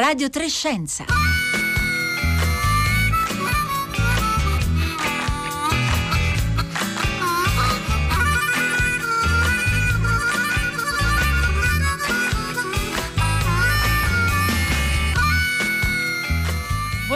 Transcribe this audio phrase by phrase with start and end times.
[0.00, 1.04] Radio Trescenza.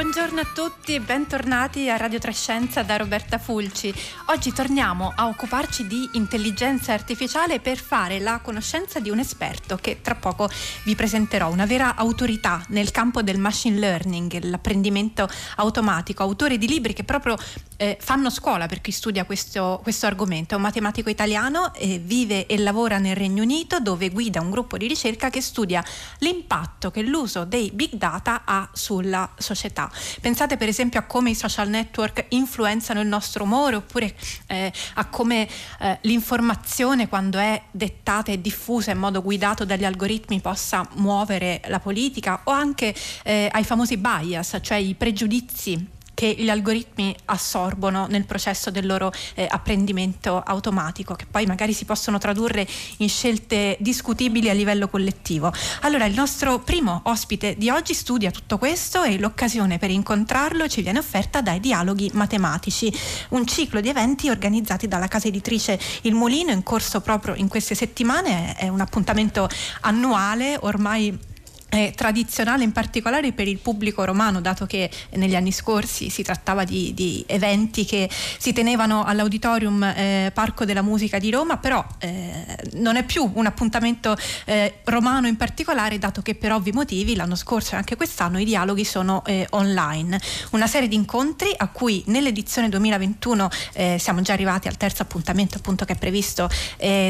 [0.04, 3.92] Buongiorno a tutti e bentornati a Radio Trescenza da Roberta Fulci.
[4.26, 10.02] Oggi torniamo a occuparci di intelligenza artificiale per fare la conoscenza di un esperto che
[10.02, 10.50] tra poco
[10.82, 16.92] vi presenterò, una vera autorità nel campo del machine learning, l'apprendimento automatico, autore di libri
[16.92, 17.38] che proprio
[17.76, 20.52] eh, fanno scuola per chi studia questo, questo argomento.
[20.52, 24.76] È un matematico italiano, eh, vive e lavora nel Regno Unito dove guida un gruppo
[24.76, 25.82] di ricerca che studia
[26.18, 29.92] l'impatto che l'uso dei big data ha sulla società.
[30.20, 34.14] Pensate per esempio a come i social network influenzano il nostro umore oppure
[34.46, 35.48] eh, a come
[35.80, 41.80] eh, l'informazione quando è dettata e diffusa in modo guidato dagli algoritmi possa muovere la
[41.80, 48.24] politica o anche eh, ai famosi bias, cioè i pregiudizi che gli algoritmi assorbono nel
[48.24, 52.66] processo del loro eh, apprendimento automatico, che poi magari si possono tradurre
[52.98, 55.52] in scelte discutibili a livello collettivo.
[55.82, 60.82] Allora, il nostro primo ospite di oggi studia tutto questo e l'occasione per incontrarlo ci
[60.82, 62.92] viene offerta dai dialoghi matematici,
[63.30, 67.74] un ciclo di eventi organizzati dalla casa editrice Il Mulino in corso proprio in queste
[67.74, 69.48] settimane, è un appuntamento
[69.80, 71.32] annuale ormai
[71.74, 76.64] eh, tradizionale in particolare per il pubblico romano, dato che negli anni scorsi si trattava
[76.64, 78.08] di, di eventi che
[78.38, 83.46] si tenevano all'Auditorium eh, Parco della Musica di Roma, però eh, non è più un
[83.46, 88.38] appuntamento eh, romano in particolare, dato che per ovvi motivi l'anno scorso e anche quest'anno
[88.38, 90.20] i dialoghi sono eh, online.
[90.50, 95.56] Una serie di incontri a cui nell'edizione 2021 eh, siamo già arrivati al terzo appuntamento
[95.56, 96.48] appunto che è previsto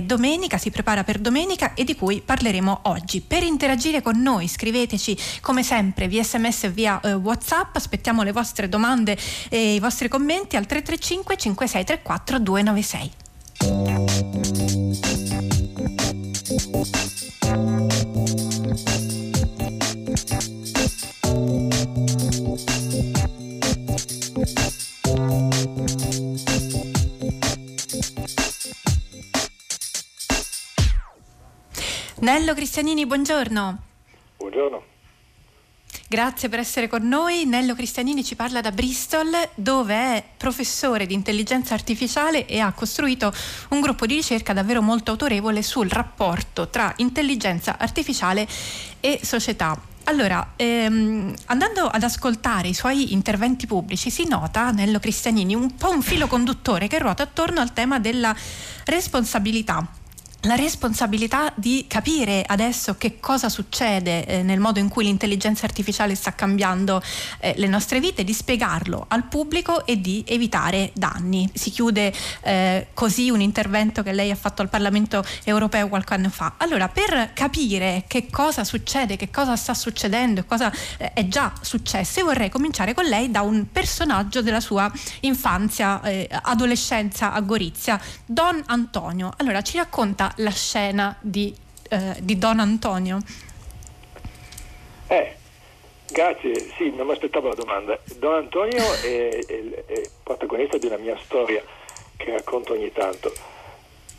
[0.05, 3.21] domenica, si prepara per domenica e di cui parleremo oggi.
[3.21, 5.17] Per interagire con noi scriveteci.
[5.41, 7.75] Come sempre via sms e via eh, whatsapp.
[7.77, 9.19] Aspettiamo le vostre domande
[9.51, 13.23] e i vostri commenti al 335 5634 296
[32.25, 33.94] Nello Cristianini, buongiorno.
[34.55, 34.85] Buongiorno.
[36.07, 37.45] Grazie per essere con noi.
[37.45, 43.33] Nello Cristianini ci parla da Bristol dove è professore di intelligenza artificiale e ha costruito
[43.71, 48.47] un gruppo di ricerca davvero molto autorevole sul rapporto tra intelligenza artificiale
[49.01, 49.77] e società.
[50.05, 55.91] Allora, ehm, andando ad ascoltare i suoi interventi pubblici, si nota Nello Cristianini un po'
[55.91, 58.37] un filo conduttore che ruota attorno al tema della
[58.85, 60.03] responsabilità
[60.45, 66.15] la responsabilità di capire adesso che cosa succede eh, nel modo in cui l'intelligenza artificiale
[66.15, 67.03] sta cambiando
[67.41, 71.49] eh, le nostre vite, di spiegarlo al pubblico e di evitare danni.
[71.53, 72.13] Si chiude
[72.43, 76.55] eh, così un intervento che lei ha fatto al Parlamento europeo qualche anno fa.
[76.59, 81.53] Allora, per capire che cosa succede, che cosa sta succedendo e cosa eh, è già
[81.61, 87.41] successo, io vorrei cominciare con lei da un personaggio della sua infanzia, eh, adolescenza a
[87.41, 89.33] Gorizia, Don Antonio.
[89.39, 91.55] Allora, ci racconta la scena di,
[91.89, 93.19] eh, di Don Antonio?
[95.07, 95.37] Eh,
[96.11, 97.99] grazie, sì, non mi aspettavo la domanda.
[98.19, 101.63] Don Antonio è, è, è protagonista di una mia storia
[102.17, 103.33] che racconto ogni tanto.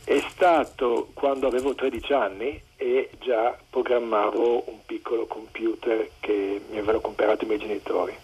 [0.03, 6.99] È stato quando avevo 13 anni e già programmavo un piccolo computer che mi avevano
[6.99, 8.15] comprato i miei genitori.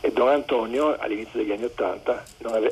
[0.00, 2.24] E Don Antonio all'inizio degli anni 80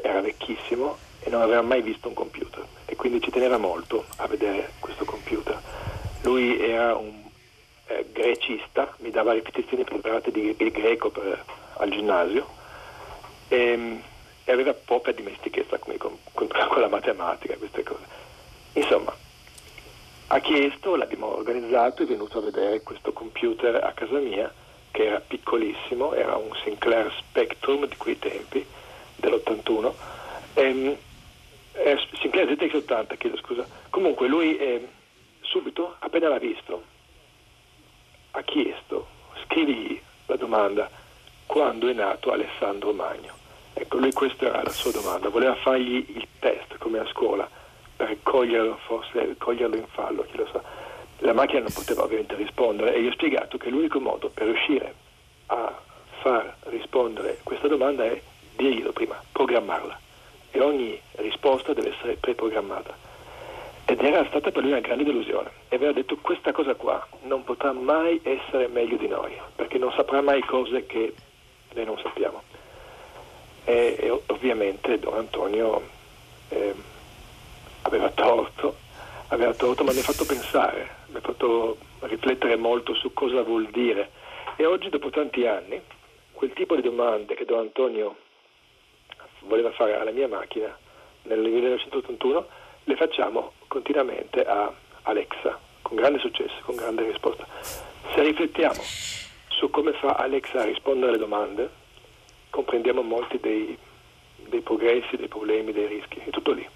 [0.02, 4.26] era vecchissimo e non aveva mai visto un computer e quindi ci teneva molto a
[4.26, 5.60] vedere questo computer.
[6.22, 7.22] Lui era un
[7.86, 11.44] eh, grecista, mi dava ripetizioni preparate di, di greco per,
[11.76, 12.46] al ginnasio
[13.48, 14.00] e,
[14.44, 18.04] e, aveva poca dimestichezza con, con, con la matematica, queste cose.
[18.74, 19.14] Insomma,
[20.28, 24.52] ha chiesto, l'abbiamo organizzato, è venuto a vedere questo computer a casa mia
[24.90, 28.64] che era piccolissimo, era un Sinclair Spectrum di quei tempi,
[29.16, 29.92] dell'81.
[30.54, 30.98] E,
[31.72, 33.66] eh, Sinclair ZX80, chiedo scusa.
[33.90, 34.88] Comunque lui eh,
[35.40, 36.82] subito, appena l'ha visto,
[38.32, 39.06] ha chiesto,
[39.44, 40.90] scrivi la domanda,
[41.46, 43.38] quando è nato Alessandro Magno?
[43.72, 47.48] Ecco, lui questa era la sua domanda, voleva fargli il test come a scuola
[47.96, 50.62] per coglierlo, forse coglierlo in fallo, chi lo sa.
[51.18, 54.94] La macchina non poteva ovviamente rispondere e gli ho spiegato che l'unico modo per riuscire
[55.46, 55.78] a
[56.20, 58.20] far rispondere questa domanda è
[58.56, 60.08] dirglielo prima, programmarla
[60.50, 63.08] e ogni risposta deve essere preprogrammata.
[63.86, 65.50] ed era stata per lui una grande delusione.
[65.68, 69.92] E aveva detto questa cosa qua non potrà mai essere meglio di noi perché non
[69.92, 71.12] saprà mai cose che
[71.74, 72.42] noi non sappiamo.
[73.64, 75.82] E, e ovviamente Don Antonio
[76.48, 76.74] eh,
[77.82, 78.76] aveva torto
[79.28, 83.66] aveva torto ma mi ha fatto pensare mi ha fatto riflettere molto su cosa vuol
[83.70, 84.10] dire.
[84.56, 85.80] E oggi dopo tanti anni
[86.32, 88.16] quel tipo di domande che Don Antonio
[89.42, 90.76] voleva fare alla mia macchina
[91.22, 92.46] nel 1981
[92.84, 94.72] le facciamo continuamente a
[95.02, 97.46] Alexa, con grande successo, con grande risposta.
[98.14, 98.80] Se riflettiamo
[99.48, 101.70] su come fa Alexa a rispondere alle domande,
[102.50, 103.76] comprendiamo molti dei,
[104.48, 106.66] dei progressi, dei problemi, dei rischi, è tutto lì.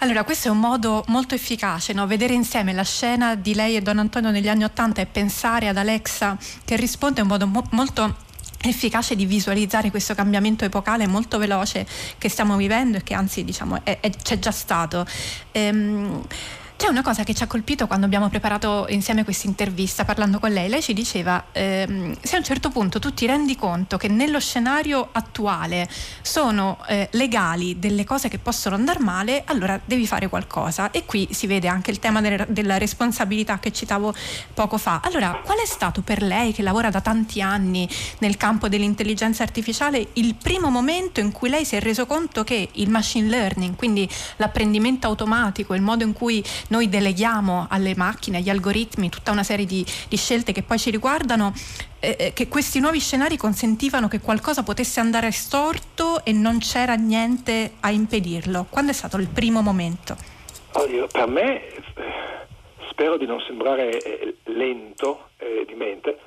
[0.00, 2.06] Allora, questo è un modo molto efficace, no?
[2.06, 5.76] vedere insieme la scena di lei e Don Antonio negli anni Ottanta e pensare ad
[5.78, 8.24] Alexa che risponde è un modo mo- molto
[8.62, 11.86] efficace di visualizzare questo cambiamento epocale molto veloce
[12.18, 15.06] che stiamo vivendo e che anzi diciamo è, è, c'è già stato.
[15.52, 16.22] Ehm,
[16.76, 20.52] c'è una cosa che ci ha colpito quando abbiamo preparato insieme questa intervista parlando con
[20.52, 20.68] lei.
[20.68, 24.38] Lei ci diceva ehm, se a un certo punto tu ti rendi conto che nello
[24.38, 25.88] scenario attuale
[26.20, 30.90] sono eh, legali delle cose che possono andare male, allora devi fare qualcosa.
[30.90, 34.14] E qui si vede anche il tema delle, della responsabilità che citavo
[34.52, 35.00] poco fa.
[35.02, 37.88] Allora, qual è stato per lei che lavora da tanti anni
[38.18, 42.68] nel campo dell'intelligenza artificiale il primo momento in cui lei si è reso conto che
[42.70, 44.06] il machine learning, quindi
[44.36, 49.66] l'apprendimento automatico, il modo in cui noi deleghiamo alle macchine, agli algoritmi, tutta una serie
[49.66, 51.52] di, di scelte che poi ci riguardano,
[52.00, 56.94] eh, eh, che questi nuovi scenari consentivano che qualcosa potesse andare storto e non c'era
[56.94, 58.66] niente a impedirlo.
[58.68, 60.16] Quando è stato il primo momento?
[60.72, 61.62] Oddio, per me,
[62.90, 66.18] spero di non sembrare eh, lento eh, di mente,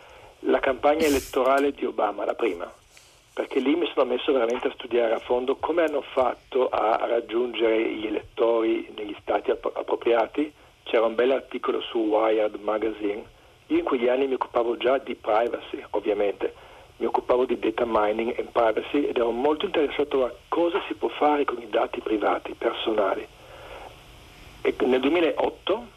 [0.44, 2.72] la campagna elettorale di Obama, la prima
[3.40, 7.94] perché lì mi sono messo veramente a studiare a fondo come hanno fatto a raggiungere
[7.94, 10.52] gli elettori negli stati appropriati.
[10.84, 13.24] C'era un bel articolo su Wired Magazine.
[13.68, 16.54] Io in quegli anni mi occupavo già di privacy, ovviamente,
[16.98, 21.08] mi occupavo di data mining e privacy ed ero molto interessato a cosa si può
[21.08, 23.26] fare con i dati privati, personali.
[24.64, 25.88] E nel 2008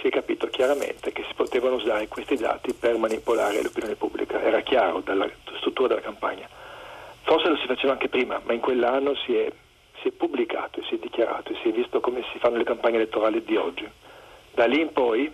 [0.00, 4.60] si è capito chiaramente che si potevano usare questi dati per manipolare l'opinione pubblica, era
[4.60, 5.28] chiaro dalla
[5.58, 6.48] struttura della campagna.
[7.22, 9.50] Forse lo si faceva anche prima, ma in quell'anno si è,
[10.00, 12.64] si è pubblicato e si è dichiarato e si è visto come si fanno le
[12.64, 13.88] campagne elettorali di oggi.
[14.52, 15.32] Da lì in poi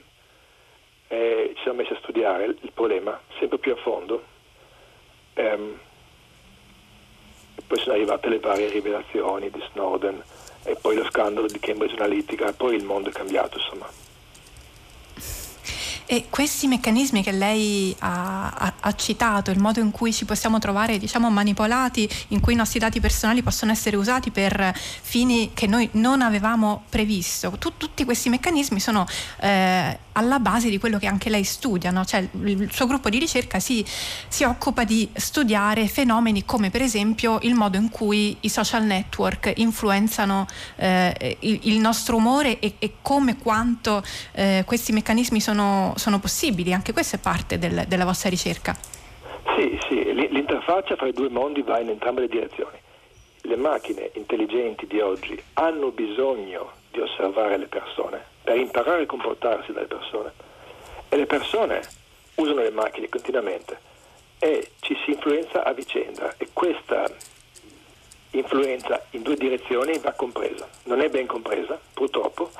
[1.08, 4.22] eh, ci siamo messi a studiare il problema sempre più a fondo.
[5.34, 5.78] Ehm,
[7.66, 10.22] poi sono arrivate le varie rivelazioni di Snowden
[10.64, 14.07] e poi lo scandalo di Cambridge Analytica poi il mondo è cambiato insomma.
[16.10, 20.58] E questi meccanismi che lei ha, ha, ha, citato, il modo in cui ci possiamo
[20.58, 25.66] trovare diciamo, manipolati, in cui i nostri dati personali possono essere usati per fini che
[25.66, 29.06] noi non avevamo previsto, tu, tutti questi meccanismi sono
[29.40, 32.04] eh, alla base di quello che anche lei studia, no?
[32.04, 33.84] cioè il suo gruppo di ricerca si,
[34.26, 39.52] si, occupa di studiare fenomeni come per esempio il modo in cui i social network
[39.56, 40.46] influenzano
[40.76, 44.02] eh, il, il, nostro umore e, e come quanto
[44.32, 48.76] eh, questi meccanismi sono, sono, possibili, anche questa è parte del, della vostra ricerca.
[49.56, 52.76] Sì, sì, l'interfaccia fra i due mondi va in entrambe le direzioni.
[53.42, 59.72] Le macchine intelligenti di oggi hanno bisogno di osservare le persone per imparare a comportarsi
[59.72, 60.32] dalle persone.
[61.08, 61.80] E le persone
[62.36, 63.78] usano le macchine continuamente
[64.38, 67.10] e ci si influenza a vicenda e questa
[68.30, 70.68] influenza in due direzioni va compresa.
[70.84, 72.50] Non è ben compresa, purtroppo,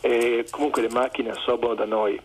[0.00, 2.18] e comunque le macchine assorbono da noi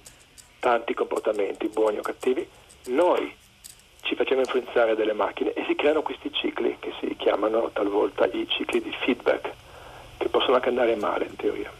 [0.66, 2.44] tanti comportamenti, buoni o cattivi,
[2.86, 3.32] noi
[4.02, 8.48] ci facciamo influenzare dalle macchine e si creano questi cicli che si chiamano talvolta i
[8.50, 9.52] cicli di feedback,
[10.18, 11.72] che possono anche andare male in teoria.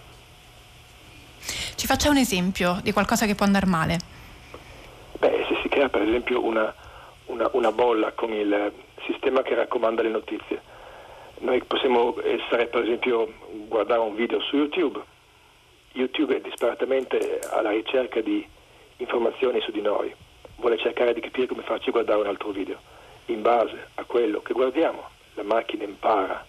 [1.76, 3.98] Ci faccia un esempio di qualcosa che può andare male.
[5.18, 6.72] Beh, se si crea per esempio una,
[7.26, 8.72] una, una bolla con il
[9.08, 10.62] sistema che raccomanda le notizie,
[11.40, 13.34] noi possiamo essere per esempio
[13.68, 15.02] guardare un video su YouTube.
[15.94, 18.54] YouTube è disperatamente alla ricerca di
[18.98, 20.14] informazioni su di noi,
[20.58, 22.78] vuole cercare di capire come farci guardare un altro video.
[23.28, 26.46] In base a quello che guardiamo, la macchina impara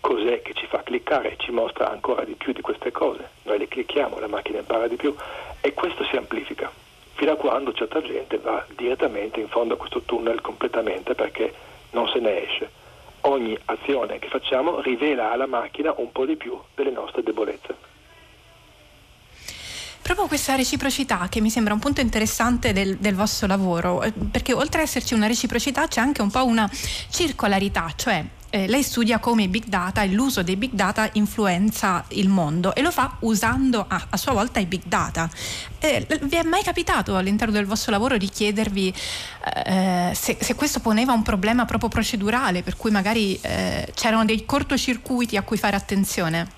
[0.00, 3.28] cos'è che ci fa cliccare, ci mostra ancora di più di queste cose.
[3.42, 5.14] Noi le clicchiamo, la macchina impara di più
[5.60, 6.70] e questo si amplifica
[7.18, 11.52] fino a quando certa gente va direttamente in fondo a questo tunnel completamente perché
[11.90, 12.70] non se ne esce.
[13.22, 17.74] Ogni azione che facciamo rivela alla macchina un po' di più delle nostre debolezze.
[20.08, 24.54] Proprio questa reciprocità che mi sembra un punto interessante del, del, vostro lavoro, eh, perché
[24.54, 26.66] oltre ad esserci una reciprocità c'è anche un po' una
[27.10, 32.06] circolarità, cioè eh, lei studia come i big data e l'uso dei big data influenza
[32.12, 35.28] il mondo e lo fa usando a, a sua volta i big data.
[35.78, 38.94] Eh, vi è mai capitato all'interno del vostro lavoro di chiedervi
[39.66, 44.46] eh, se, se, questo poneva un problema proprio procedurale, per cui magari eh, c'erano dei
[44.46, 46.57] cortocircuiti a cui fare attenzione?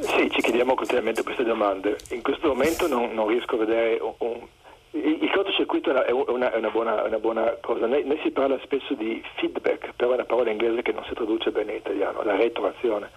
[0.00, 1.96] Sì, ci chiediamo continuamente queste domande.
[2.10, 4.46] In questo momento non, non riesco a vedere un, un
[4.92, 7.86] il, cortocircuito è una, è, una buona, una, buona, cosa.
[7.86, 11.14] Noi, noi, si parla spesso di feedback, però è una parola inglese che non si
[11.14, 13.10] traduce bene in italiano, la retroazione.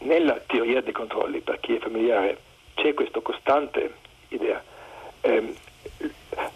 [0.00, 2.38] Nella teoria dei controlli, per chi è familiare,
[2.74, 3.94] c'è questa costante
[4.28, 4.62] idea.
[5.22, 5.54] Eh,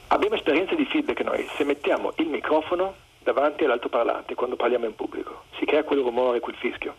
[0.09, 5.45] abbiamo esperienze di feedback noi, se mettiamo il microfono davanti all'altoparlante quando parliamo in pubblico,
[5.59, 6.95] si crea quel rumore, quel fischio.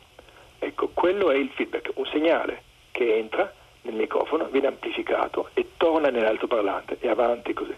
[1.03, 6.95] Quello è il feedback, un segnale che entra nel microfono, viene amplificato e torna nell'altoparlante
[7.01, 7.75] e avanti così.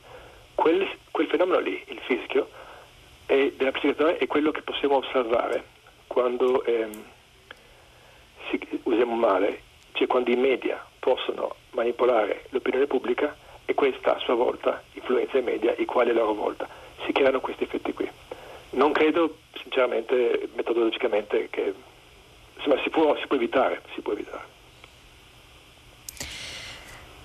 [0.53, 2.47] Quel, quel fenomeno lì, il fischio,
[3.25, 5.63] è, dell'amplificatore è quello che possiamo osservare
[6.05, 7.03] quando ehm,
[8.51, 9.63] si, usiamo male,
[9.93, 15.41] cioè quando i media possono manipolare l'opinione pubblica e questa a sua volta influenza i
[15.41, 16.69] media, i quali a loro volta
[17.03, 18.07] si creano questi effetti qui.
[18.73, 21.73] Non credo sinceramente metodologicamente che
[22.61, 24.54] si, può, si può evitare, si può evitare.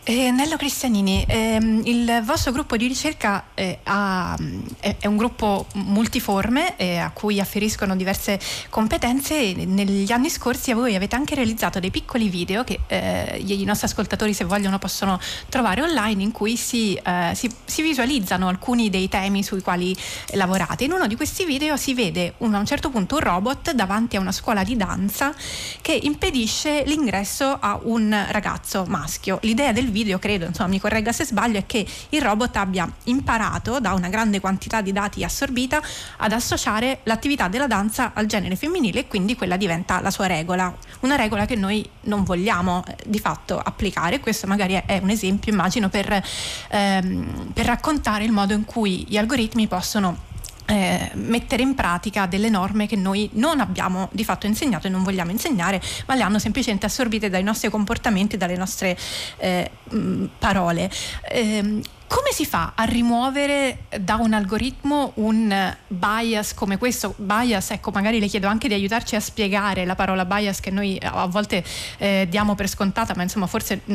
[0.03, 4.35] Eh, Nello Cristianini, ehm, il vostro gruppo di ricerca eh, ha,
[4.81, 8.41] è, è, un gruppo multiforme eh, a cui afferiscono diverse
[8.71, 13.89] competenze negli anni scorsi voi avete anche realizzato dei piccoli video che eh, i nostri
[13.89, 19.09] ascoltatori se vogliono possono trovare online in cui si, eh, si, si, visualizzano alcuni dei
[19.09, 19.95] temi sui quali
[20.33, 20.85] lavorate.
[20.85, 24.17] In uno di questi video si vede un, a un certo punto un robot davanti
[24.17, 25.35] a una scuola di danza
[25.83, 29.39] che impedisce l'ingresso a un ragazzo maschio.
[29.43, 33.81] L'idea del video credo, insomma mi corregga se sbaglio, è che il robot abbia imparato
[33.81, 35.83] da una grande quantità di dati assorbita
[36.19, 40.75] ad associare l'attività della danza al genere femminile e quindi quella diventa la sua regola,
[41.01, 44.21] una regola che noi non vogliamo eh, di fatto applicare.
[44.21, 46.23] Questo magari è un esempio, immagino, per,
[46.69, 50.29] ehm, per raccontare il modo in cui gli algoritmi possono
[50.71, 55.03] eh, mettere in pratica delle norme che noi non abbiamo di fatto insegnato e non
[55.03, 58.97] vogliamo insegnare, ma le hanno semplicemente assorbite dai nostri comportamenti, dalle nostre
[59.39, 60.91] eh, mh, parole.
[61.29, 67.15] Eh, come si fa a rimuovere da un algoritmo un bias come questo?
[67.17, 70.99] Bias, ecco, magari le chiedo anche di aiutarci a spiegare la parola bias che noi
[71.01, 71.63] a volte
[71.99, 73.95] eh, diamo per scontata, ma insomma forse mh,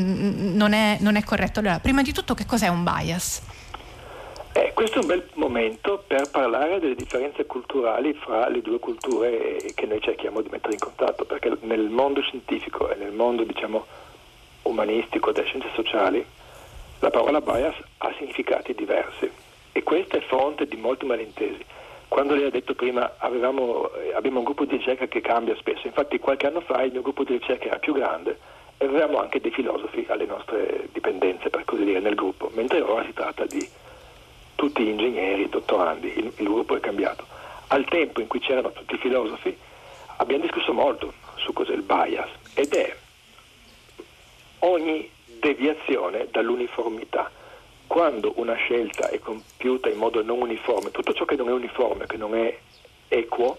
[0.56, 1.60] non, è, non è corretto.
[1.60, 3.42] Allora, prima di tutto che cos'è un bias?
[4.58, 9.58] Eh, questo è un bel momento per parlare delle differenze culturali fra le due culture
[9.76, 13.86] che noi cerchiamo di mettere in contatto, perché nel mondo scientifico e nel mondo diciamo,
[14.62, 16.26] umanistico delle scienze sociali
[17.00, 19.30] la parola bias ha significati diversi
[19.74, 21.66] e questa è fonte di molti malintesi.
[22.08, 25.86] Quando lei ha detto prima avevamo, eh, abbiamo un gruppo di ricerca che cambia spesso,
[25.86, 28.40] infatti qualche anno fa il mio gruppo di ricerca era più grande
[28.78, 33.04] e avevamo anche dei filosofi alle nostre dipendenze, per così dire, nel gruppo, mentre ora
[33.04, 33.84] si tratta di
[34.56, 37.26] tutti ingegneri, dottorandi, il, il gruppo è cambiato.
[37.68, 39.56] Al tempo in cui c'erano tutti i filosofi
[40.18, 42.96] abbiamo discusso molto su cos'è il bias ed è
[44.60, 45.10] ogni
[45.40, 47.32] deviazione dall'uniformità.
[47.88, 52.08] Quando una scelta è compiuta in modo non uniforme, tutto ciò che non è uniforme,
[52.08, 52.58] che non è
[53.08, 53.58] equo,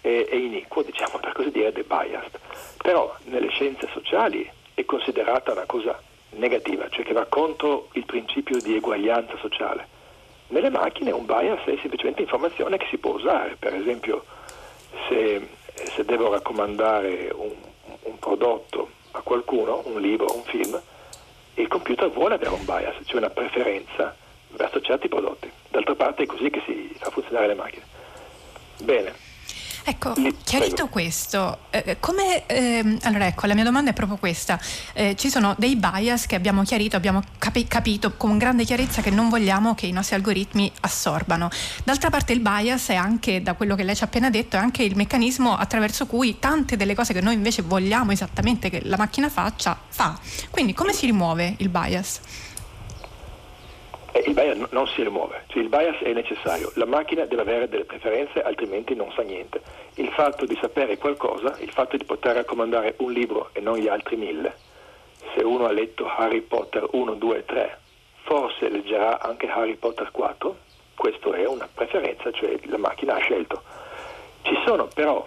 [0.00, 2.38] è, è iniquo, diciamo per così dire, è biased.
[2.78, 6.00] Però nelle scienze sociali è considerata una cosa
[6.30, 9.91] negativa, cioè che va contro il principio di eguaglianza sociale.
[10.52, 14.22] Nelle macchine un bias è semplicemente informazione che si può usare, per esempio
[15.08, 17.54] se, se devo raccomandare un,
[18.02, 20.78] un, prodotto a qualcuno, un libro, un film,
[21.54, 24.14] il computer vuole avere un bias, cioè una preferenza
[24.48, 25.50] verso certi prodotti.
[25.70, 27.84] D'altra parte è così che si fa funzionare le macchine.
[28.82, 29.14] Bene,
[29.84, 34.60] Ecco, chiarito questo, eh, come, eh, allora ecco, la mia domanda è proprio questa.
[34.92, 39.10] Eh, ci sono dei bias che abbiamo chiarito, abbiamo capi- capito con grande chiarezza che
[39.10, 41.50] non vogliamo che i nostri algoritmi assorbano.
[41.82, 44.60] D'altra parte il bias è anche, da quello che lei ci ha appena detto, è
[44.60, 48.96] anche il meccanismo attraverso cui tante delle cose che noi invece vogliamo esattamente che la
[48.96, 50.16] macchina faccia, fa.
[50.50, 52.20] Quindi come si rimuove il bias?
[54.20, 57.84] Il bias non si rimuove, cioè il bias è necessario, la macchina deve avere delle
[57.84, 59.62] preferenze altrimenti non sa niente.
[59.94, 63.88] Il fatto di sapere qualcosa, il fatto di poter raccomandare un libro e non gli
[63.88, 64.54] altri mille,
[65.34, 67.78] se uno ha letto Harry Potter 1, 2, 3,
[68.24, 70.56] forse leggerà anche Harry Potter 4,
[70.94, 73.62] questa è una preferenza, cioè la macchina ha scelto.
[74.42, 75.26] Ci sono però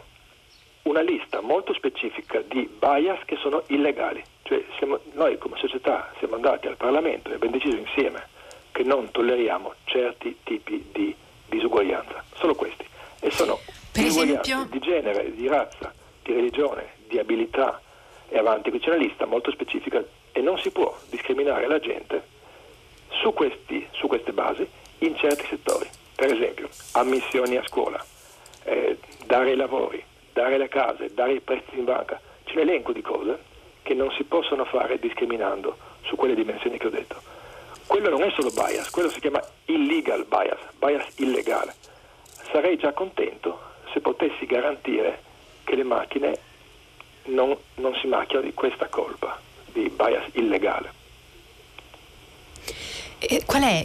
[0.84, 6.36] una lista molto specifica di bias che sono illegali, cioè siamo, noi come società siamo
[6.36, 8.34] andati al Parlamento e abbiamo deciso insieme
[8.76, 11.16] che non tolleriamo certi tipi di
[11.48, 12.86] disuguaglianza, solo questi.
[13.22, 13.58] e sono
[13.90, 17.82] per esempio di genere, di razza, di religione, di abilità
[18.28, 20.04] e avanti, qui c'è una lista molto specifica
[20.34, 22.28] e non si può discriminare la gente
[23.22, 24.68] su, questi, su queste basi
[25.00, 25.88] in certi settori.
[26.14, 28.04] Per esempio, ammissioni a scuola,
[28.64, 30.04] eh, dare i lavori,
[30.34, 32.20] dare le case, dare i prestiti in banca.
[32.44, 33.42] C'è un elenco di cose
[33.84, 37.35] che non si possono fare discriminando su quelle dimensioni che ho detto.
[37.88, 41.76] Quello non è solo bias, quello si chiama illegal bias, bias illegale.
[42.52, 43.60] Sarei già contento
[43.94, 45.22] se potessi garantire
[45.64, 46.38] che le macchine
[47.26, 49.40] non, non si macchiano di questa colpa,
[49.72, 51.04] di bias illegale.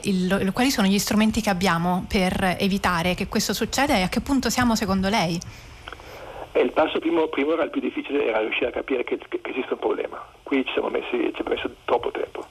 [0.02, 4.20] Il, quali sono gli strumenti che abbiamo per evitare che questo succeda e a che
[4.20, 5.38] punto siamo secondo lei?
[6.52, 9.40] E il passo primo, primo, era il più difficile, era riuscire a capire che, che,
[9.40, 10.22] che esiste un problema.
[10.42, 12.46] Qui ci siamo messi, ci abbiamo messo troppo tempo.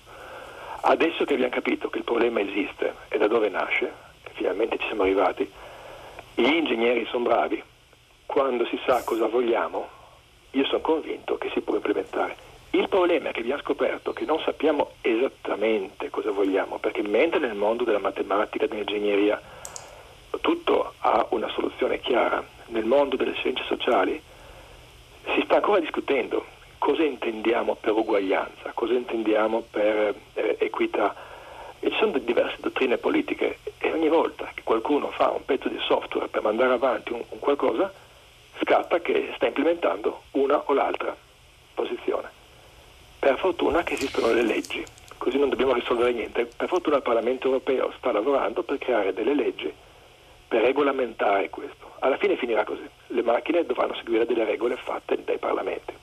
[0.81, 3.91] Adesso che abbiamo capito che il problema esiste e da dove nasce,
[4.33, 5.49] finalmente ci siamo arrivati,
[6.35, 7.61] gli ingegneri sono bravi.
[8.25, 9.87] Quando si sa cosa vogliamo,
[10.51, 12.47] io sono convinto che si può implementare.
[12.71, 17.55] Il problema è che abbiamo scoperto che non sappiamo esattamente cosa vogliamo, perché mentre nel
[17.55, 19.41] mondo della matematica, dell'ingegneria,
[20.41, 24.21] tutto ha una soluzione chiara, nel mondo delle scienze sociali
[25.33, 26.45] si sta ancora discutendo
[26.79, 31.13] cosa intendiamo per uguaglianza, cosa intendiamo per eh, equità.
[31.81, 35.77] E ci sono diverse dottrine politiche e ogni volta che qualcuno fa un pezzo di
[35.79, 37.93] software per mandare avanti un, un qualcosa,
[38.61, 41.15] scatta che sta implementando una o l'altra
[41.73, 42.29] posizione.
[43.19, 44.83] Per fortuna che esistono le leggi,
[45.17, 46.45] così non dobbiamo risolvere niente.
[46.45, 49.71] Per fortuna il Parlamento europeo sta lavorando per creare delle leggi
[50.49, 51.91] per regolamentare questo.
[51.99, 52.87] Alla fine finirà così.
[53.07, 55.93] Le macchine dovranno seguire delle regole fatte dai parlamenti.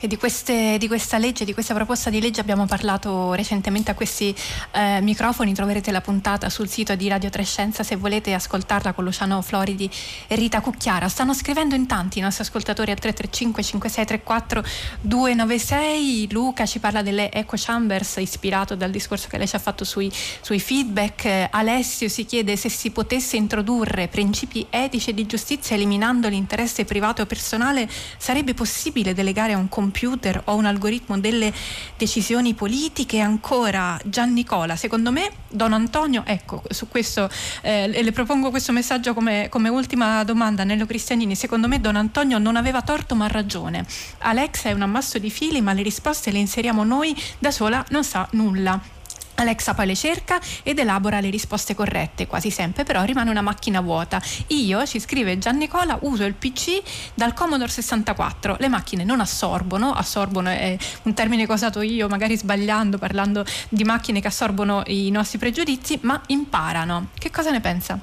[0.00, 3.94] E di, queste, di, questa legge, di questa proposta di legge abbiamo parlato recentemente a
[3.94, 4.32] questi
[4.70, 9.42] eh, microfoni, troverete la puntata sul sito di Radio Trescenza se volete ascoltarla con Luciano
[9.42, 9.90] Floridi
[10.28, 11.08] e Rita Cucchiara.
[11.08, 14.64] Stanno scrivendo in tanti i nostri ascoltatori a 335 5634
[15.00, 16.28] 296.
[16.30, 20.12] Luca ci parla delle echo chambers ispirato dal discorso che lei ci ha fatto sui,
[20.40, 21.48] sui feedback.
[21.50, 27.20] Alessio si chiede se si potesse introdurre principi etici e di giustizia eliminando l'interesse privato
[27.20, 31.52] e personale, sarebbe possibile delegare a un computer computer o un algoritmo delle
[31.96, 33.20] decisioni politiche.
[33.20, 37.30] Ancora Gian Nicola, secondo me Don Antonio, ecco, su questo
[37.62, 42.38] eh, le propongo questo messaggio come, come ultima domanda, Nello Cristianini, secondo me Don Antonio
[42.38, 43.86] non aveva torto ma ragione.
[44.18, 48.04] Alexa è un ammasso di fili ma le risposte le inseriamo noi, da sola non
[48.04, 48.97] sa nulla.
[49.38, 53.80] Alexa poi le cerca ed elabora le risposte corrette, quasi sempre però rimane una macchina
[53.80, 54.20] vuota.
[54.48, 56.82] Io, ci scrive Gian Nicola, uso il PC
[57.14, 58.56] dal Commodore 64.
[58.58, 63.44] Le macchine non assorbono, assorbono è un termine che ho usato io, magari sbagliando, parlando
[63.68, 67.08] di macchine che assorbono i nostri pregiudizi, ma imparano.
[67.16, 67.98] Che cosa ne pensa?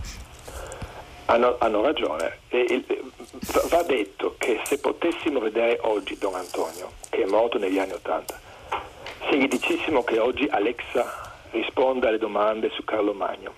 [1.25, 2.37] Hanno, hanno ragione.
[2.47, 2.85] E,
[3.69, 8.39] va detto che se potessimo vedere oggi Don Antonio, che è morto negli anni Ottanta,
[9.29, 13.53] se gli dicessimo che oggi Alexa risponda alle domande su Carlo Magno.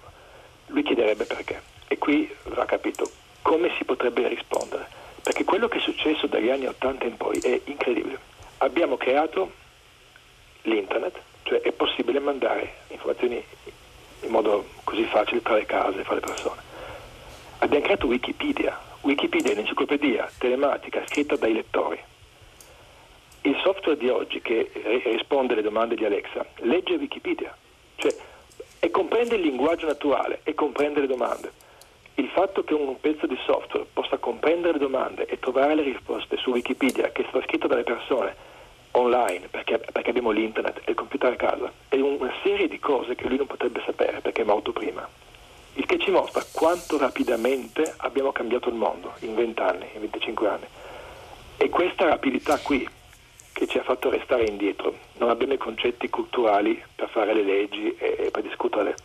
[0.68, 1.62] Lui chiederebbe perché.
[1.88, 3.10] E qui va capito
[3.42, 4.88] come si potrebbe rispondere.
[5.22, 8.20] Perché quello che è successo dagli anni 80 in poi è incredibile.
[8.58, 9.52] Abbiamo creato
[10.64, 13.44] l'internet, cioè è possibile mandare informazioni
[14.22, 16.62] in modo così facile tra le case, fra le persone.
[17.60, 18.80] Abbiamo creato Wikipedia.
[19.02, 22.02] Wikipedia è un'enciclopedia telematica scritta dai lettori.
[23.48, 24.70] Il software di oggi che
[25.06, 27.56] risponde alle domande di Alexa legge Wikipedia
[27.96, 28.14] cioè,
[28.78, 31.54] e comprende il linguaggio naturale e comprende le domande.
[32.16, 36.36] Il fatto che un pezzo di software possa comprendere le domande e trovare le risposte
[36.36, 38.36] su Wikipedia, che è stata scritta dalle persone
[38.92, 43.16] online, perché, perché abbiamo l'internet e il computer a casa, è una serie di cose
[43.16, 45.08] che lui non potrebbe sapere perché è morto prima.
[45.76, 50.48] Il che ci mostra quanto rapidamente abbiamo cambiato il mondo in 20 anni, in 25
[50.50, 50.66] anni.
[51.56, 52.88] E questa rapidità qui,
[53.58, 54.94] che ci ha fatto restare indietro.
[55.18, 58.96] Non abbiamo i concetti culturali per fare le leggi e, per discuterle,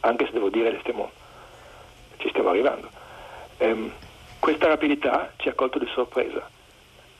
[0.00, 1.10] anche se devo dire stiamo,
[2.18, 2.90] ci stiamo arrivando.
[3.56, 3.90] Ehm,
[4.40, 6.46] questa rapidità ci ha colto di sorpresa.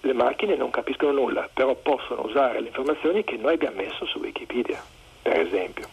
[0.02, 4.18] Le macchine non capiscono nulla, però possono usare le informazioni che noi abbiamo messo su
[4.18, 4.84] Wikipedia,
[5.22, 5.88] per esempio.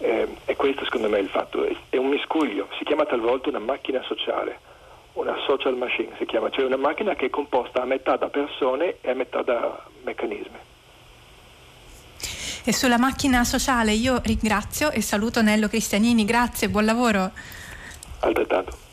[0.00, 3.58] Ehm, e questo secondo me è il fatto, è un miscuglio, si chiama talvolta una
[3.58, 4.72] macchina sociale
[5.14, 8.96] una social machine si chiama, cioè una macchina che è composta a metà da persone
[9.00, 10.58] e a metà da meccanismi.
[12.66, 17.30] E sulla macchina sociale io ringrazio e saluto Nello Cristianini, grazie, buon lavoro.
[18.20, 18.83] Altrettanto.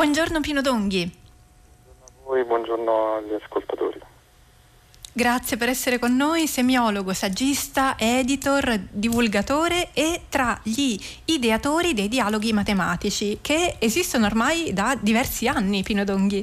[0.00, 1.14] Buongiorno Pino Donghi.
[1.84, 4.00] Buongiorno a voi, buongiorno agli ascoltatori.
[5.12, 12.54] Grazie per essere con noi, semiologo, saggista, editor, divulgatore e tra gli ideatori dei dialoghi
[12.54, 16.42] matematici che esistono ormai da diversi anni, Pino Donghi.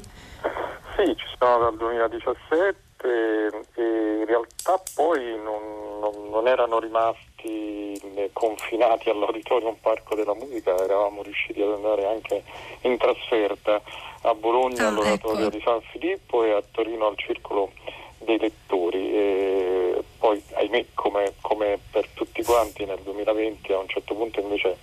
[0.96, 8.00] Sì, ci sono dal 2017 e in realtà poi non, non, non erano rimasti
[8.34, 12.44] confinati all'Auditorium Parco della Musica, eravamo riusciti ad andare anche
[12.82, 13.82] in trasferta
[14.22, 15.58] a Bologna ah, all'Oratorio ecco.
[15.58, 17.72] di San Filippo e a Torino al Circolo
[18.20, 19.12] dei Lettori.
[19.14, 24.78] E poi, ahimè, come, come per tutti quanti nel 2020 a un certo punto invece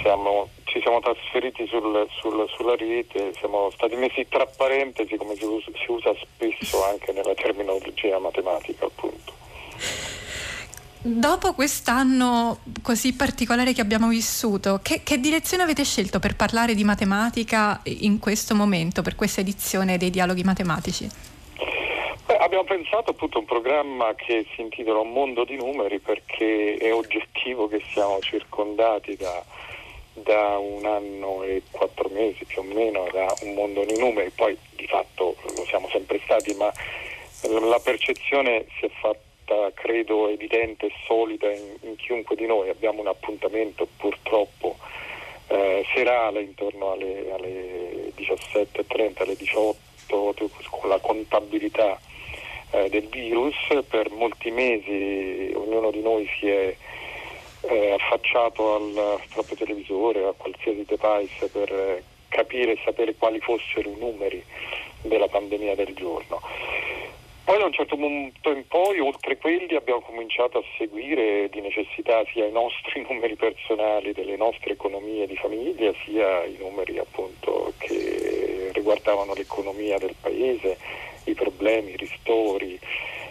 [0.00, 5.44] siamo, ci siamo trasferiti sul, sul, sulla rete, siamo stati messi tra parentesi come si
[5.44, 9.32] usa, si usa spesso anche nella terminologia matematica appunto.
[11.06, 16.82] Dopo quest'anno così particolare che abbiamo vissuto, che, che, direzione avete scelto per parlare di
[16.82, 21.06] matematica in questo momento, per questa edizione dei dialoghi matematici?
[22.24, 26.76] Beh, abbiamo pensato appunto a un programma che si intitola Un mondo di numeri perché
[26.76, 29.44] è oggettivo che siamo circondati da,
[30.14, 34.56] da un anno e quattro mesi più o meno da un mondo di numeri, poi
[34.76, 36.72] di fatto lo siamo sempre stati, ma
[37.48, 42.70] la percezione si è fatta credo evidente e solida in, in, chiunque di noi.
[42.70, 44.76] Abbiamo un appuntamento purtroppo
[45.48, 49.82] eh, serale intorno alle, alle 17.30, alle 18
[50.70, 51.98] con la contabilità
[52.70, 53.54] eh, del virus.
[53.88, 56.74] Per molti mesi ognuno di noi si è
[57.68, 63.88] eh, affacciato al proprio televisore, a qualsiasi device per eh, capire e sapere quali fossero
[63.88, 64.44] i numeri
[65.02, 66.40] della pandemia del giorno.
[67.44, 72.24] Poi da un certo punto in poi, oltre quelli, abbiamo cominciato a seguire di necessità
[72.32, 78.70] sia i nostri numeri personali delle nostre economie di famiglia, sia i numeri appunto che
[78.72, 80.78] riguardavano l'economia del paese,
[81.24, 82.80] i problemi, i ristori.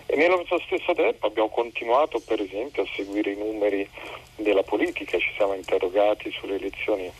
[0.05, 3.87] E nello stesso tempo abbiamo continuato per esempio a seguire i numeri
[4.35, 7.11] della politica, ci siamo interrogati sulle elezioni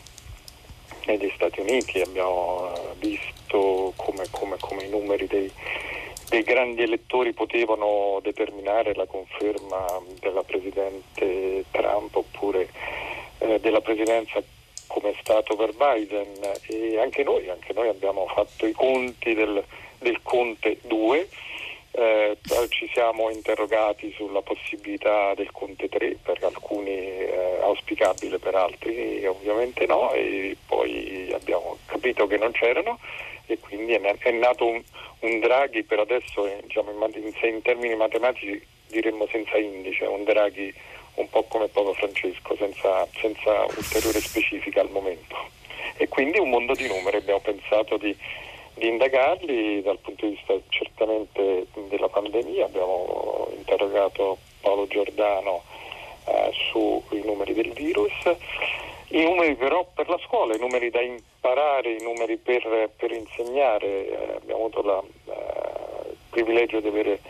[1.06, 5.50] negli Stati Uniti, abbiamo visto come, come, come i numeri dei
[6.34, 12.68] dei grandi elettori potevano determinare la conferma della Presidente Trump oppure
[13.38, 14.42] eh, della presidenza
[14.88, 16.32] come è stato per Biden.
[16.66, 19.62] E anche noi, anche noi abbiamo fatto i conti del,
[19.98, 21.28] del Conte 2,
[21.96, 22.36] eh,
[22.70, 29.86] ci siamo interrogati sulla possibilità del Conte 3, per alcuni eh, auspicabile, per altri ovviamente
[29.86, 32.98] no, e poi abbiamo capito che non c'erano
[33.46, 34.82] e quindi è, è nato un,
[35.20, 40.74] un, Draghi per adesso eh, diciamo, in, in, termini matematici diremmo senza indice, un Draghi
[41.14, 45.36] un po' come Papa Francesco, senza, senza ulteriore specifica al momento.
[45.96, 48.16] E quindi un mondo di numeri, abbiamo pensato di,
[48.74, 55.62] di indagarli dal punto di vista certamente della pandemia, abbiamo interrogato Paolo Giordano
[56.26, 58.12] eh, sui numeri del virus
[59.14, 64.08] i numeri però per la scuola, i numeri da imparare, i numeri per, per insegnare.
[64.08, 67.20] Eh, abbiamo avuto la, eh, il privilegio di avere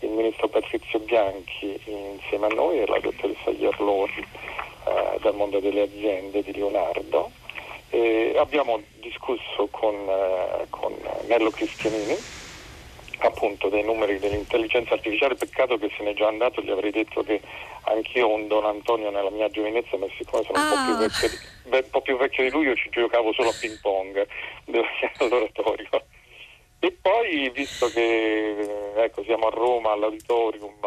[0.00, 5.82] il ministro Patrizio Bianchi insieme a noi e la dottoressa Ierlori eh, dal mondo delle
[5.82, 7.30] aziende di Leonardo.
[7.90, 10.94] E abbiamo discusso con, eh, con
[11.26, 12.16] Nello Cristianini
[13.26, 17.40] appunto dei numeri dell'intelligenza artificiale, peccato che se n'è già andato, gli avrei detto che
[17.84, 20.62] anch'io un Don Antonio nella mia giovinezza, ma siccome sono ah.
[20.62, 23.78] un, po vecchio, un, po più vecchio di lui io ci giocavo solo a ping
[23.80, 24.26] pong
[25.18, 25.88] all'oratorio.
[26.78, 28.58] E poi, visto che
[28.96, 30.78] eh, ecco, siamo a Roma all'auditorium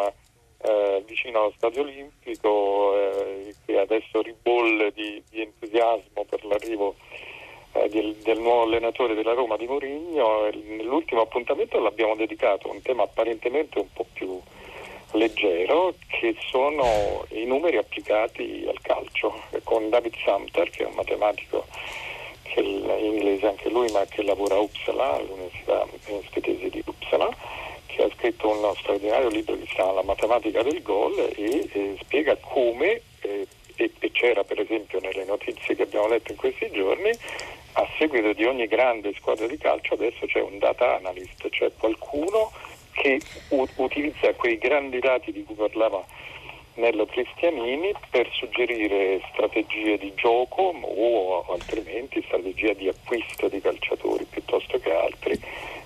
[0.64, 6.96] eh, vicino allo Stadio Olimpico, eh, che adesso ribolle di, di entusiasmo per l'arrivo
[7.74, 10.50] eh, del, del, nuovo allenatore della Roma di Mourinho.
[10.52, 14.40] Nell'ultimo appuntamento l'abbiamo dedicato a un tema apparentemente un po' più
[15.14, 21.68] leggero che sono i numeri applicati al calcio con David Sumter che è un matematico
[22.42, 25.86] che inglese anche lui ma che lavora a Uppsala all'università
[26.32, 27.30] svedese di Uppsala
[27.96, 31.98] che ha scritto uno straordinario libro che si chiama La matematica del gol e, e
[32.02, 36.70] spiega come, eh, e, e c'era per esempio nelle notizie che abbiamo letto in questi
[36.72, 37.12] giorni,
[37.74, 42.52] a seguito di ogni grande squadra di calcio adesso c'è un data analyst, cioè qualcuno
[42.92, 46.06] che u- utilizza quei grandi dati di cui parlava
[46.76, 54.80] Nello Cristianini per suggerire strategie di gioco o altrimenti strategie di acquisto di calciatori piuttosto
[54.80, 55.40] che altri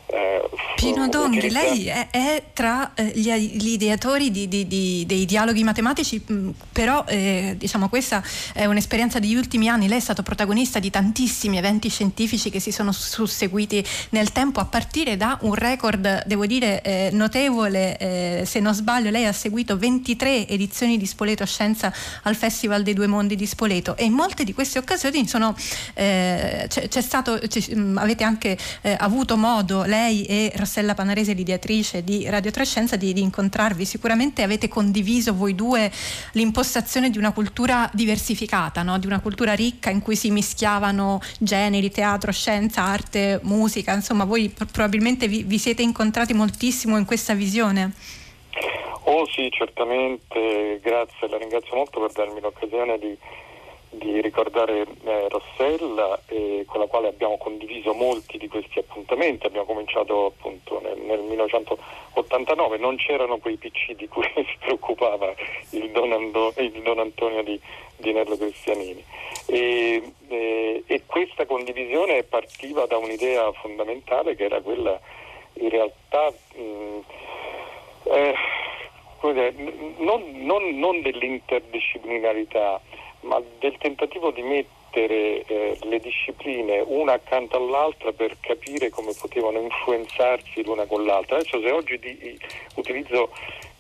[0.10, 5.26] eh, Pino Donghi, lei è, è tra eh, gli, gli, ideatori di, di, di, dei
[5.26, 10.02] dialoghi matematici, mh, mm, però eh, diciamo questa è un'esperienza degli ultimi anni, lei è
[10.02, 15.38] stato protagonista di tantissimi eventi scientifici che si sono susseguiti nel tempo a partire da
[15.42, 21.06] un record, devo dire, eh, notevole, se non sbaglio lei ha seguito 23 edizioni di
[21.06, 21.94] Spoleto Scienza
[22.24, 23.98] al Festival dei Due Mondi di Spoleto.
[23.98, 25.54] E in molte di queste occasioni sono,
[25.94, 28.58] c'è, c'è, stato, c'è, mh, mm, avete anche
[28.98, 33.84] avuto modo, lei lei e Rossella Panarese, l'ideatrice di Radio Trescenza, di, di incontrarvi.
[33.84, 35.92] Sicuramente avete condiviso voi due
[36.34, 39.00] l'impostazione di una cultura diversificata, no?
[39.00, 43.94] di una cultura ricca in cui si mischiavano generi, teatro, scienza, arte, musica.
[43.94, 47.92] Insomma, voi probabilmente vi, vi siete incontrati moltissimo in questa visione.
[49.10, 53.18] Oh sì, certamente, grazie, la ringrazio molto per darmi l'occasione di
[53.98, 59.66] di ricordare eh, Rossella eh, con la quale abbiamo condiviso molti di questi appuntamenti, abbiamo
[59.66, 65.34] cominciato appunto nel, nel 1989, non c'erano quei PC di cui si preoccupava
[65.72, 67.60] il Don, Ando, il Don Antonio di,
[67.98, 69.04] di, Nello Cristianini.
[69.48, 75.00] E, eh, e questa condivisione partiva da un'idea fondamentale che era quella
[75.60, 77.00] in realtà mh,
[78.04, 78.36] eh,
[79.98, 82.80] non, non, non dell'interdisciplinarità
[83.28, 89.60] ma del tentativo di mettere eh, le discipline una accanto all'altra per capire come potevano
[89.60, 91.38] influenzarsi l'una con l'altra.
[91.38, 92.40] Adesso se oggi di,
[92.76, 93.30] utilizzo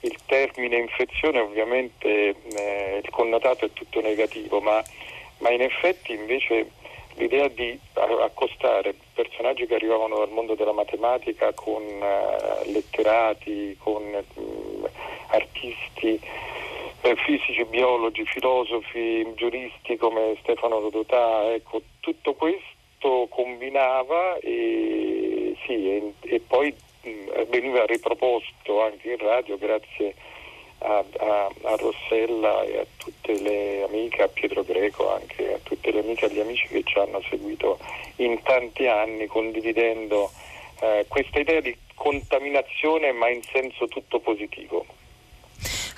[0.01, 4.83] il termine infezione ovviamente eh, il connotato è tutto negativo, ma,
[5.39, 6.71] ma, in effetti invece
[7.15, 14.03] l'idea di accostare personaggi che arrivavano dal mondo della matematica con uh, letterati, con
[14.35, 14.87] uh,
[15.29, 16.56] artisti, eh,
[17.01, 26.39] fisici, biologi, filosofi, giuristi come Stefano Rodotà, ecco, tutto questo combinava e, sì, e, e
[26.39, 26.73] poi
[27.49, 30.13] veniva riproposto anche in radio grazie
[30.79, 35.91] a, a, a, Rossella e a tutte le amiche, a Pietro Greco, anche a tutte
[35.91, 37.79] le amiche e gli amici che ci hanno seguito
[38.17, 40.29] in tanti anni condividendo
[40.81, 44.85] eh, questa idea di contaminazione ma in senso tutto positivo.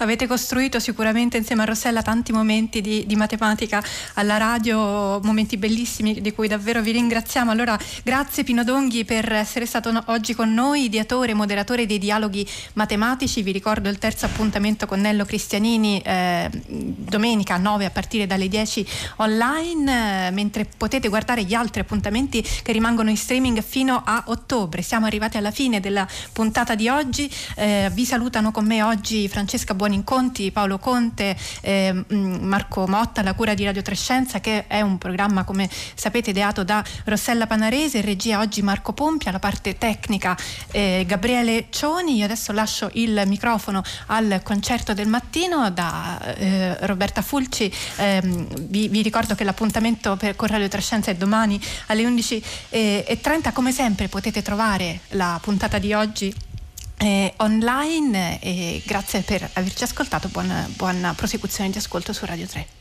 [0.02, 3.84] Avete costruito sicuramente insieme a Rossella tanti momenti di, di, matematica
[4.14, 7.52] alla radio, momenti bellissimi di cui davvero vi ringraziamo.
[7.52, 12.48] Allora, grazie Pino Donghi per essere stato oggi con noi, ideatore e moderatore dei dialoghi
[12.74, 13.42] matematici.
[13.42, 18.88] Vi ricordo il terzo appuntamento con Nello Cristianini eh, domenica 9 a partire dalle 10
[19.18, 24.82] online, eh, mentre potete guardare gli altri appuntamenti che rimangono in streaming fino a ottobre.
[24.82, 27.30] Siamo arrivati alla fine della puntata di oggi.
[27.56, 33.24] Eh, vi salutano con me oggi Francesca Buoni Inconti, Paolo Conte, eh, mm, Marco Motta,
[33.24, 38.02] la cura di Radio Trescenza, che è un programma, come sapete, ideato da Rossella Panarese,
[38.02, 40.38] regia oggi Marco Pompia, la parte tecnica
[40.72, 42.18] eh, Gabriele Cioni.
[42.18, 47.72] Io adesso lascio il microfono al concerto del mattino da eh, Roberta Fulci.
[47.98, 53.54] Ehm, vi, vi, ricordo che l'appuntamento per, con Radio Trescenza è domani alle 11.30.
[53.54, 56.32] Come sempre potete trovare la puntata di oggi
[57.00, 62.79] eh, online e grazie per averci ascoltato, buona, buona prosecuzione di ascolto su Radio 3.